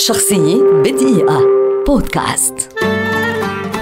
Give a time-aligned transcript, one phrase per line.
[0.00, 1.40] شخصية بدقيقة.
[1.86, 2.54] بودكاست.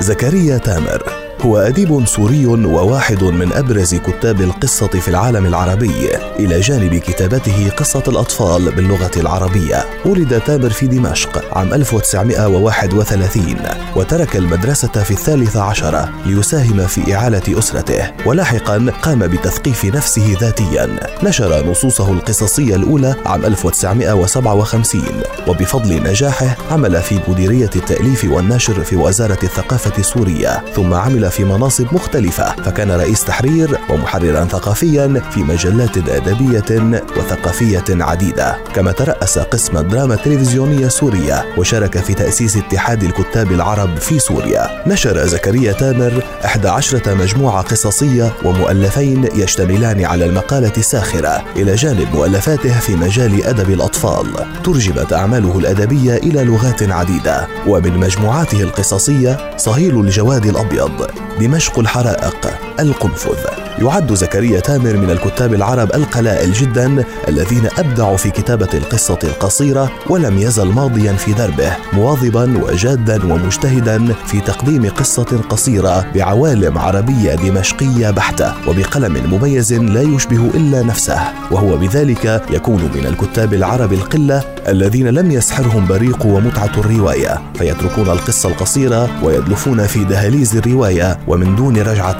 [0.00, 1.25] زكريا تامر.
[1.40, 6.10] هو أديب سوري وواحد من أبرز كتاب القصة في العالم العربي.
[6.38, 9.84] إلى جانب كتابته قصة الأطفال باللغة العربية.
[10.04, 13.56] ولد تامر في دمشق عام 1931
[13.96, 18.12] وترك المدرسة في الثالثة عشرة ليساهم في إعالة أسرته.
[18.26, 20.96] ولاحقا قام بتثقيف نفسه ذاتيا.
[21.22, 25.02] نشر نصوصه القصصية الأولى عام 1957
[25.48, 30.64] وبفضل نجاحه عمل في مديرية التأليف والنشر في وزارة الثقافة السورية.
[30.74, 38.56] ثم عمل في مناصب مختلفة فكان رئيس تحرير ومحررا ثقافيا في مجلات أدبية وثقافية عديدة.
[38.74, 44.82] كما ترأس قسم الدراما التلفزيونية السورية وشارك في تأسيس اتحاد الكتاب العرب في سوريا.
[44.86, 51.44] نشر زكريا تامر 11 مجموعة قصصية ومؤلفين يشتملان على المقالة الساخرة.
[51.56, 54.26] إلى جانب مؤلفاته في مجال أدب الأطفال.
[54.64, 57.46] ترجمت أعماله الأدبية إلى لغات عديدة.
[57.66, 61.06] ومن مجموعاته القصصية صهيل الجواد الأبيض.
[61.40, 62.48] دمشق الحرائق
[62.80, 63.65] القنفذ.
[63.78, 70.38] يعد زكريا تامر من الكتاب العرب القلائل جدا الذين أبدعوا في كتابة القصة القصيرة ولم
[70.38, 78.52] يزل ماضيا في دربه مواظبا وجادا ومجتهدا في تقديم قصة قصيرة بعوالم عربية دمشقية بحتة
[78.68, 85.30] وبقلم مميز لا يشبه إلا نفسه وهو بذلك يكون من الكتاب العرب القلة الذين لم
[85.30, 92.18] يسحرهم بريق ومتعة الرواية فيتركون القصة القصيرة ويدلفون في دهاليز الرواية ومن دون رجعة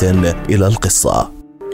[0.51, 1.46] إلى القصة.